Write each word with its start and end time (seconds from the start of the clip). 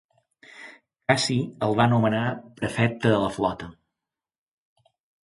Cassi 1.11 1.35
el 1.67 1.77
va 1.79 1.87
nomenar 1.91 2.21
prefecte 2.63 3.13
de 3.13 3.21
la 3.25 3.29
flota. 3.37 3.69